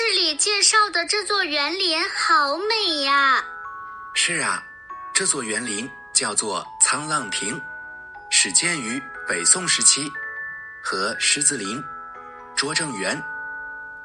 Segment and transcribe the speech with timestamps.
[0.00, 3.44] 市里介绍的这座园林好美呀！
[4.14, 4.64] 是啊，
[5.12, 7.60] 这座园林叫做沧浪亭，
[8.30, 10.10] 始建于北宋时期，
[10.82, 11.84] 和狮子林、
[12.56, 13.22] 拙政园、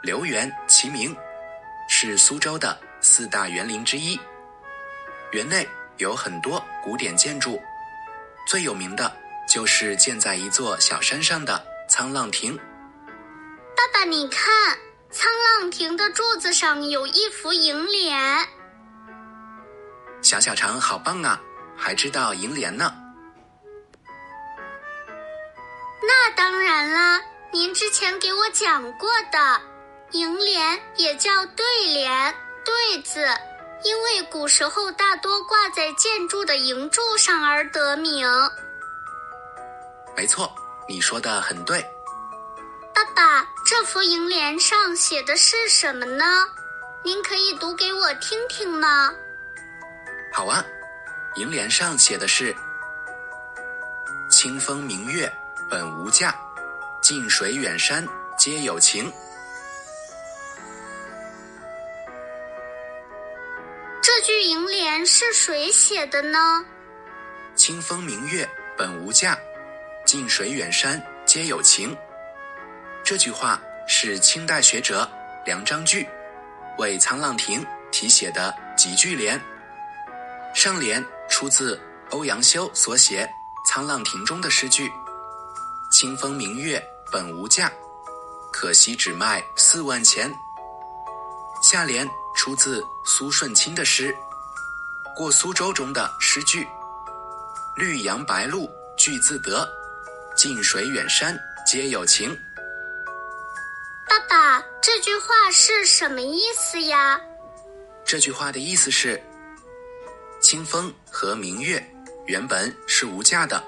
[0.00, 1.14] 留园齐名，
[1.90, 4.18] 是苏州的四大园林之一。
[5.32, 5.68] 园内
[5.98, 7.62] 有很多古典建筑，
[8.46, 9.14] 最有名的
[9.46, 12.56] 就是建在一座小山上的沧浪亭。
[13.76, 14.48] 爸爸，你看。
[15.12, 15.26] 沧
[15.60, 18.48] 浪亭的柱子上有一幅楹联。
[20.22, 21.38] 小小肠好棒啊，
[21.76, 22.94] 还知道楹联呢。
[26.02, 27.20] 那当然啦，
[27.52, 29.60] 您之前给我讲过的，
[30.12, 32.34] 楹联也叫对联、
[32.64, 33.26] 对字，
[33.84, 38.26] 因为古时候大多挂在建筑的楹柱上而得名。
[40.16, 40.50] 没错，
[40.88, 41.84] 你说的很对。
[42.94, 46.24] 爸爸，这幅楹联上写的是什么呢？
[47.04, 49.12] 您可以读给我听听吗？
[50.32, 50.64] 好啊，
[51.36, 52.54] 楹联上写的是
[54.30, 55.32] “清风明月
[55.70, 56.34] 本无价，
[57.00, 58.06] 近水远山
[58.38, 59.12] 皆有情”。
[64.02, 66.64] 这句楹联是谁写的呢
[67.56, 69.38] ？“清风明月本无价，
[70.04, 71.96] 近水远山皆有情”。
[73.12, 75.06] 这句话是清代学者
[75.44, 76.08] 梁章钜
[76.78, 79.38] 为沧浪亭题写的集句联。
[80.54, 81.78] 上联出自
[82.08, 83.30] 欧阳修所写
[83.70, 84.90] 《沧浪亭》中的诗句
[85.92, 87.70] ：“清风明月本无价，
[88.50, 90.34] 可惜只卖四万钱。”
[91.62, 94.10] 下联出自苏舜钦的诗
[95.14, 96.66] 《过苏州》中的诗句
[97.76, 98.66] ：“绿杨白鹭
[98.96, 99.68] 俱自得，
[100.34, 102.34] 近水远山皆有情。”
[104.12, 107.18] 爸爸这句话是什么意思呀？
[108.04, 109.18] 这句话的意思是：
[110.38, 111.82] 清风和明月
[112.26, 113.64] 原本是无价的，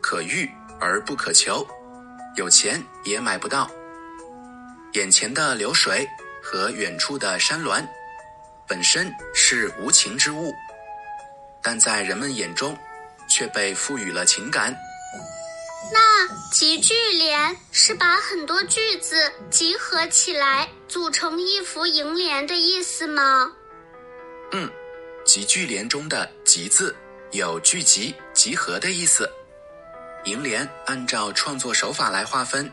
[0.00, 0.48] 可遇
[0.80, 1.66] 而不可求，
[2.36, 3.68] 有钱也买不到。
[4.92, 6.06] 眼前的流水
[6.40, 7.84] 和远处的山峦，
[8.68, 10.54] 本身是无情之物，
[11.60, 12.78] 但在人们眼中，
[13.28, 14.72] 却被赋予了情感。
[15.92, 23.52] 那集句联是把很多句子集合起来组成一幅楹联的意思吗？
[24.52, 24.70] 嗯，
[25.24, 26.94] 集句联中的“集”字
[27.32, 29.28] 有聚集、集合的意思。
[30.24, 32.70] 楹联按照创作手法来划分，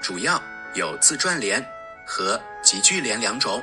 [0.00, 0.40] 主要
[0.74, 1.64] 有自传联
[2.06, 3.62] 和集句联两种。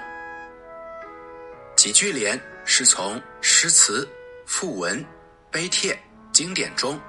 [1.76, 4.08] 集句联是从诗词、
[4.46, 5.04] 赋文、
[5.50, 5.98] 碑帖、
[6.34, 7.00] 经典中。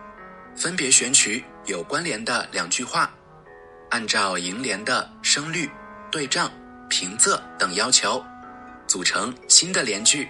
[0.58, 3.08] 分别选取有关联的两句话，
[3.90, 5.70] 按照楹联的声律、
[6.10, 6.50] 对仗、
[6.90, 8.20] 平仄等要求，
[8.88, 10.28] 组成新的联句。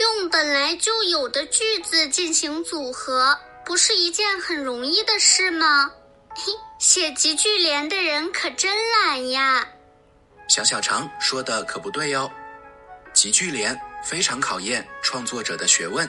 [0.00, 5.88] 用本来就有的句子进行组合，不是一件很容易的事吗？
[6.34, 9.64] 嘿，写集句联的人可真懒呀！
[10.48, 12.28] 小小常说的可不对哟，
[13.12, 16.08] 集句联非常考验创作者的学问。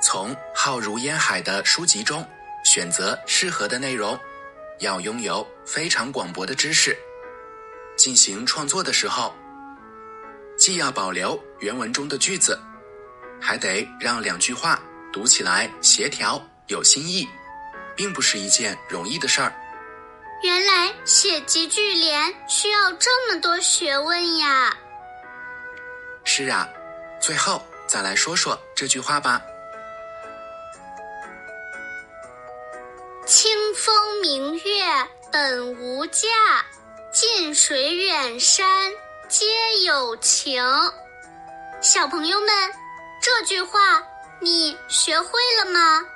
[0.00, 2.26] 从浩如烟海的书籍中
[2.64, 4.18] 选择适合的内容，
[4.78, 6.96] 要拥有非常广博的知识。
[7.96, 9.34] 进行创作的时候，
[10.56, 12.58] 既要保留原文中的句子，
[13.40, 14.80] 还得让两句话
[15.12, 17.28] 读起来协调有新意，
[17.96, 19.52] 并不是一件容易的事儿。
[20.44, 24.72] 原来写集句联需要这么多学问呀！
[26.22, 26.68] 是啊，
[27.20, 29.42] 最后再来说说这句话吧。
[33.28, 34.62] 清风明月
[35.30, 36.26] 本无价，
[37.12, 38.90] 近水远山
[39.28, 39.44] 皆
[39.84, 40.64] 有情。
[41.82, 42.48] 小朋友们，
[43.20, 44.02] 这句话
[44.40, 46.06] 你学会了吗？